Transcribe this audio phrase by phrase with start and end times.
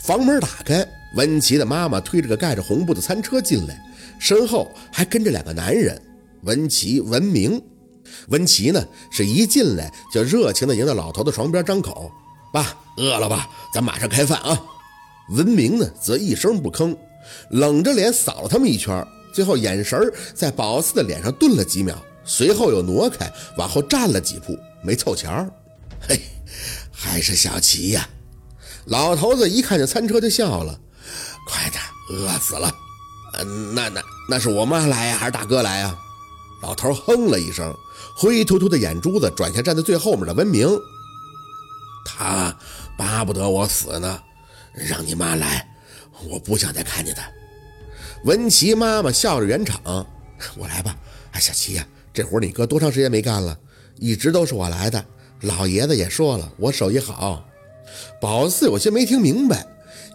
[0.00, 3.82] 房门打开，文琪的妈妈推着个盖着红布的餐车进来，
[4.18, 6.00] 身后还跟着两个男人，
[6.42, 7.60] 文琪、文明。
[8.28, 12.10] 文琪呢，是一进来就热情地迎到老头的床边，张口
[12.52, 13.48] ：“爸，饿了吧？
[13.72, 14.60] 咱马上开饭啊！”
[15.30, 16.94] 文明呢，则一声不吭，
[17.50, 19.98] 冷着脸扫了他们一圈，最后眼神
[20.34, 25.50] 在宝四的脸上顿了几秒，随后又挪开，往后站了几步，没凑前儿。
[26.06, 26.20] 嘿，
[26.92, 28.06] 还是小齐呀！
[28.86, 30.78] 老头子一看见餐车就笑了
[31.48, 32.72] ：“快点，饿死了。
[33.38, 35.96] ”“嗯，那那那是我妈来呀，还是大哥来呀？”
[36.62, 37.74] 老头哼了一声。
[38.16, 40.68] 灰突突的眼珠子转向站在最后面的文明，
[42.04, 42.56] 他
[42.96, 44.22] 巴不得我死呢，
[44.72, 45.68] 让你妈来，
[46.28, 47.22] 我不想再看见他。
[48.24, 50.06] 文琪妈妈笑着圆场
[50.56, 50.94] ：“我来吧，
[51.32, 53.58] 哎，小琪呀，这活你哥多长时间没干了？
[53.96, 55.04] 一直都是我来的。
[55.40, 57.44] 老爷子也说了，我手艺好。”
[58.20, 59.66] 宝四有些没听明白，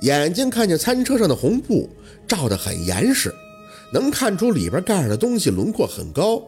[0.02, 1.90] 眼睛看见餐车上的红布
[2.28, 3.34] 照得很严实，
[3.94, 6.42] 能看出里边盖着的东西轮廓很高。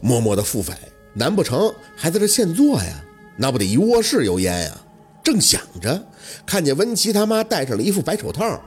[0.00, 0.72] 默默的腹诽，
[1.14, 3.04] 难不成还在这现做呀？
[3.36, 4.80] 那不得一卧室油烟呀！
[5.22, 6.02] 正想着，
[6.46, 8.60] 看见温琪他妈戴上了一副白手套，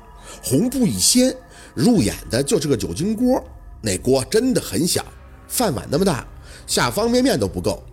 [0.43, 1.35] 红布一掀，
[1.75, 3.43] 入眼的就是个酒精锅。
[3.81, 5.05] 那锅真的很小，
[5.47, 6.25] 饭碗那么大，
[6.65, 7.83] 下方便面都不够。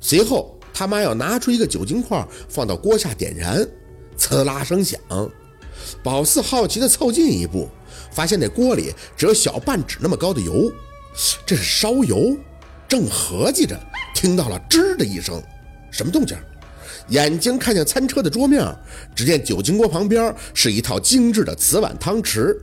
[0.00, 3.66] 随后他妈要拿出一个酒精块放到锅下点燃，
[4.18, 5.00] 呲啦声响。
[6.02, 7.68] 宝四好奇的凑近一步，
[8.12, 10.70] 发现那锅里只有小半指那么高的油，
[11.46, 12.36] 这是烧油。
[12.88, 13.78] 正合计着，
[14.14, 15.40] 听到了吱的一声，
[15.90, 16.36] 什么动静？
[17.08, 18.64] 眼睛看向餐车的桌面，
[19.14, 22.56] 只见酒精锅旁边是一套精致的瓷碗汤匙。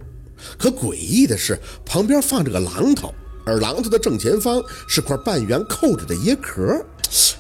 [0.57, 3.13] 可诡异的是，旁边放着个榔头，
[3.45, 6.85] 而榔头的正前方是块半圆扣着的椰壳，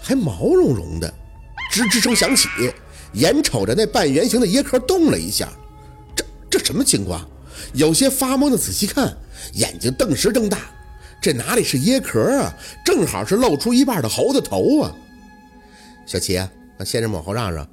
[0.01, 1.13] 还毛茸茸的。
[1.71, 2.47] 吱吱声响起，
[3.13, 5.49] 眼瞅着那半圆形的椰壳动了一下，
[6.15, 7.27] 这这什么情况？
[7.73, 9.15] 有些发懵的仔细看，
[9.53, 10.59] 眼睛顿时睁大。
[11.21, 12.53] 这哪里是椰壳啊，
[12.85, 14.95] 正好是露出一半的猴子头啊！
[16.05, 17.67] 小齐，让先生往后让让。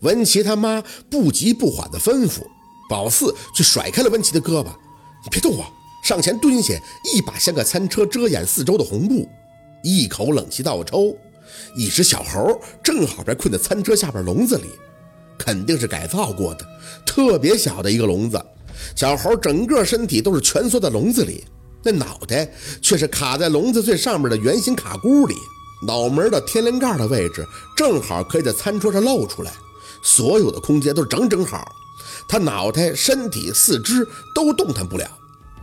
[0.00, 2.40] 文琪他妈不急不缓地吩咐，
[2.88, 4.68] 宝四却甩开了文琪的胳膊
[5.22, 5.66] ：“你别动我！”
[6.02, 6.74] 上前蹲下，
[7.12, 9.28] 一把掀开餐车遮掩四周的红布，
[9.82, 11.16] 一口冷气倒抽。
[11.74, 14.70] 一只小猴正好被困在餐车下边笼子里，
[15.38, 16.66] 肯定是改造过的，
[17.04, 18.40] 特别小的一个笼子。
[18.94, 21.44] 小猴整个身体都是蜷缩在笼子里。
[21.82, 22.50] 那脑袋
[22.82, 25.36] 却是卡在笼子最上面的圆形卡箍里，
[25.86, 27.46] 脑门的天灵盖的位置
[27.76, 29.52] 正好可以在餐桌上露出来，
[30.02, 31.70] 所有的空间都是整整好。
[32.28, 34.04] 他脑袋、身体、四肢
[34.34, 35.08] 都动弹不了。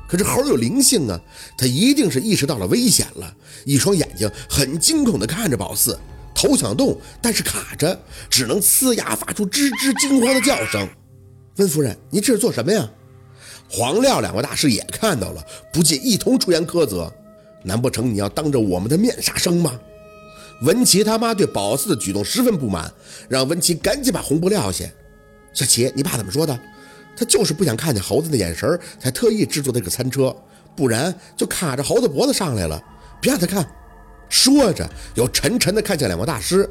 [0.08, 1.20] 可是猴有灵性啊，
[1.58, 5.98] 他一定是意识到了危险了，一双眼睛很惊恐地看着宝四，
[6.36, 8.00] 头想动，但是卡着，
[8.30, 10.88] 只能呲牙发出吱吱惊慌的叫声。
[11.58, 12.90] 温夫人，您这是做什么呀？
[13.70, 17.12] 黄料两位大师也看到了，不禁一同出言苛责
[17.64, 19.80] ：“难不成你要当着我们的面杀生吗？”
[20.62, 22.94] 文琪他妈对宝四的举动十分不满，
[23.28, 24.86] 让文琪赶紧把红布撂下。
[25.54, 26.60] 小琪，你爸怎么说的？
[27.16, 30.36] 他就是不想看见猴子的眼神，才特意制作这个餐车，
[30.76, 32.82] 不然就卡着猴子脖子上来了。
[33.22, 33.68] 别让他看。
[34.30, 36.68] 说着，又沉沉地看向两位大师：“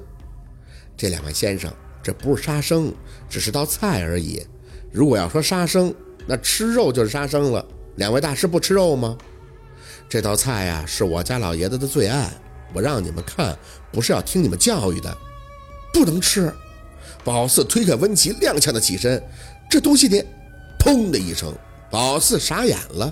[0.97, 1.73] 这两位先生，
[2.03, 2.93] 这不是杀生，
[3.29, 4.45] 只是道菜而已。
[4.91, 5.95] 如果要说杀生……”
[6.25, 7.67] 那吃肉就是杀生了。
[7.97, 9.19] 两位大师不吃肉吗？
[10.09, 12.31] 这道菜呀，是我家老爷子的最爱。
[12.73, 13.59] 我让你们看，
[13.91, 15.17] 不是要听你们教育的。
[15.93, 16.53] 不能吃！
[17.25, 19.21] 宝四推开温琪，踉跄的起身。
[19.73, 20.23] 这东西你……
[20.79, 21.51] 砰的一声，
[21.93, 23.11] 老四傻眼了，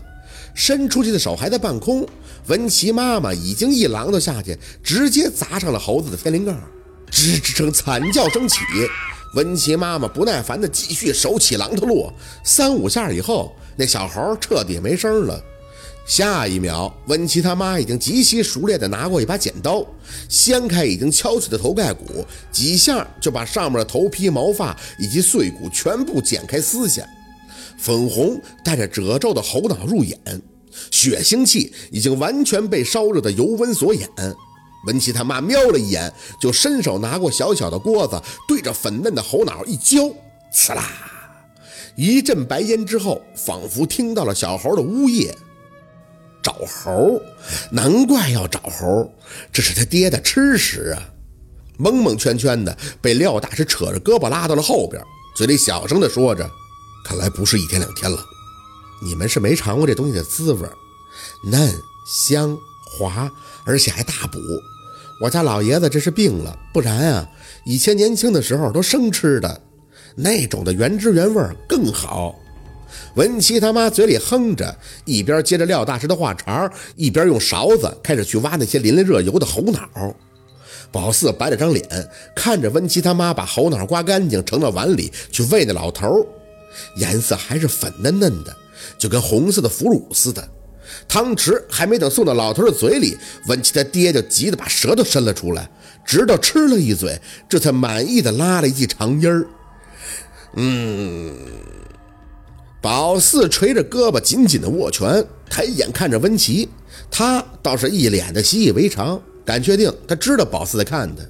[0.52, 2.06] 伸出去的手还在半空。
[2.48, 6.52] 文琪妈妈已经一榔头下去，直接砸上了猴子的天灵盖，
[7.10, 8.58] 吱吱声惨叫声起。
[9.36, 12.12] 文琪妈妈不耐烦地继续手起榔头落，
[12.44, 15.42] 三五下以后，那小猴彻底没声了。
[16.06, 19.86] 下一秒，文琪他妈已经极其熟练地拿过一把剪刀，
[20.28, 27.06] 掀开已经敲碎的头盖骨，几下就把上面的头皮、毛发以及碎骨全部剪开撕下。
[27.78, 30.18] 粉红带着褶皱的猴脑入眼，
[30.90, 34.08] 血腥气已经完全被烧热的油温所掩。
[34.86, 40.12] 文琪他妈瞄了一眼，就伸手拿过小小的锅子，对着粉嫩的猴脑一浇，
[40.52, 40.90] 呲啦，
[41.96, 45.32] 一阵白烟之后，仿佛听到了小猴的呜咽。
[46.42, 47.20] 找猴，
[47.70, 49.12] 难怪要找猴，
[49.52, 51.02] 这是他爹的吃食啊！
[51.76, 55.02] 蒙蒙圈圈的被廖大师扯着胳膊拉到了后边，
[55.34, 56.48] 嘴里小声的说着
[57.04, 58.18] ：“看来不是一天两天了，
[59.02, 60.68] 你们是没尝过这东西的滋味，
[61.50, 61.72] 嫩
[62.26, 62.56] 香
[62.98, 63.30] 滑。”
[63.66, 64.38] 而且还大补，
[65.20, 67.28] 我家老爷子这是病了，不然啊，
[67.66, 69.60] 以前年轻的时候都生吃的。
[70.16, 72.34] 那种的原汁原味更好。
[73.14, 79.88] 文琪他妈嘴里哼着，一边接着廖大师的话茬，一边用勺子开始去挖那些淋了热油的猴脑。
[80.92, 81.86] 宝四白了张脸，
[82.34, 86.26] 看着文琪他妈把猴脑刮干净，盛到碗里去喂那老头，
[86.96, 88.56] 颜色还是粉嫩嫩的，
[88.98, 90.48] 就跟红色的腐乳似的。
[91.08, 93.16] 汤匙还没等送到老头的嘴里，
[93.46, 95.70] 文琪他爹就急得把舌头伸了出来，
[96.04, 99.46] 直到吃了一嘴，这才满意的拉了一记长音儿。
[100.54, 101.36] 嗯。
[102.80, 106.68] 宝四垂着胳膊，紧紧的握拳，抬眼看着温琪，
[107.10, 111.22] 他倒是一脸的习以为常，敢确定他知道宝四在看他，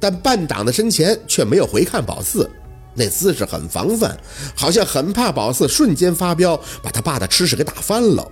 [0.00, 2.50] 但半挡在身前却没有回看宝四，
[2.94, 4.16] 那姿势很防范，
[4.54, 8.26] 好像很怕宝四瞬间发飙，把他爸的吃食给打翻了。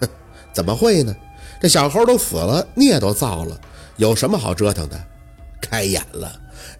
[0.00, 0.08] 哼，
[0.52, 1.16] 怎么会呢？
[1.58, 3.58] 这小猴都死了，孽都造了，
[3.96, 5.02] 有什么好折腾的？
[5.62, 6.30] 开眼了，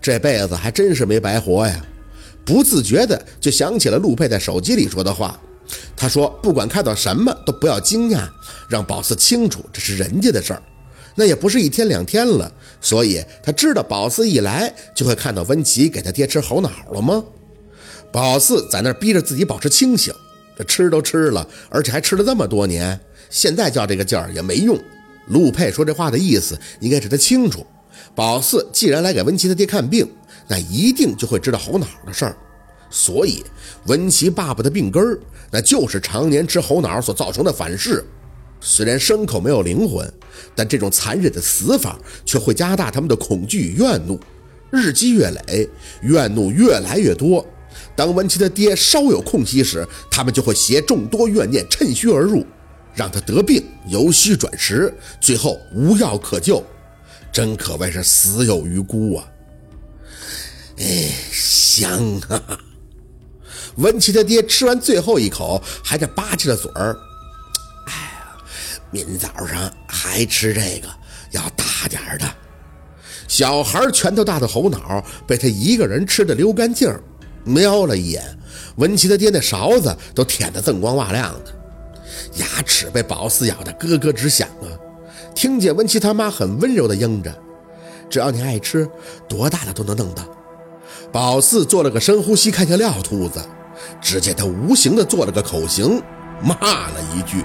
[0.02, 1.82] 这辈子还真是没白活呀。
[2.46, 5.38] 不自觉的就想起了陆佩在手机里说的话，
[5.96, 8.28] 他说：“不管看到什么都不要惊讶，
[8.68, 10.62] 让宝四清楚这是人家的事儿。
[11.16, 17.24] 那也不是一天两天了，所以他知道宝四一来就会看到温琪给他爹吃猴脑了吗？
[18.12, 20.14] 宝四在那逼着自己保持清醒，
[20.56, 24.78] 这吃都吃了，而且还吃了这么多年，现在叫这个劲儿也没用。
[25.26, 27.66] 陆佩说这话的意思应该是他清楚，
[28.14, 30.08] 宝四既然来给温琪他爹看病。”
[30.48, 32.36] 那一定就会知道猴脑的事儿，
[32.88, 33.44] 所以
[33.86, 35.18] 文琪爸爸的病根儿，
[35.50, 38.04] 那就是常年吃猴脑所造成的反噬。
[38.60, 40.10] 虽然牲口没有灵魂，
[40.54, 44.18] 但这种残忍的死法却会加大他们的恐惧与怨怒，
[44.70, 45.68] 日积月累，
[46.02, 47.44] 怨怒越来越多。
[47.94, 52.44] 当文琪的爹稍有空隙时，他们就会携众多怨念趁虚而入，
[52.94, 56.62] 让他得病，由虚转实，最后无药可救，
[57.30, 59.28] 真可谓是死有余辜啊！
[60.78, 62.58] 哎，香啊！
[63.76, 66.96] 文琪他爹吃完最后一口，还在吧唧着嘴儿。
[67.86, 68.36] 哎呀，
[68.90, 70.88] 明早上还吃这个，
[71.32, 72.26] 要大点儿的。
[73.28, 76.88] 小孩拳头大的猴脑被他一个人吃的溜干净
[77.44, 78.22] 瞄了一眼，
[78.76, 81.52] 文琪他爹那勺子都舔得锃光瓦亮的，
[82.36, 84.68] 牙齿被宝四咬得咯咯直响啊！
[85.34, 87.34] 听见文琪他妈很温柔的应着
[88.08, 88.88] ：“只要你爱吃，
[89.28, 90.24] 多大的都能弄到。”
[91.16, 93.42] 宝四做了个深呼吸，看向廖兔子，
[94.02, 96.02] 只见他无形的做了个口型，
[96.42, 96.54] 骂
[96.90, 97.42] 了一句：“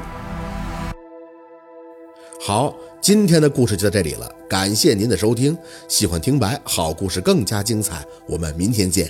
[2.46, 5.58] 好，今天的故事就到这里了，感谢您的收听。
[5.88, 9.10] 喜欢听白好故事更加精彩，我们明天见。”